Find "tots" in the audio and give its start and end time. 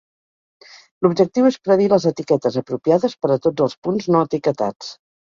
3.43-3.65